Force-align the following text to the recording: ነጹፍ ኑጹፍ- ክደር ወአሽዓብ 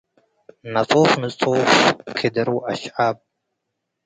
ነጹፍ 0.73 1.11
ኑጹፍ- 1.21 1.71
ክደር 2.17 2.47
ወአሽዓብ 2.55 3.15